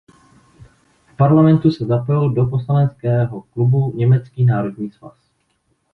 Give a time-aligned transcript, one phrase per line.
[1.07, 5.17] V parlamentu se zapojil do poslaneckého klubu Německý národní svaz.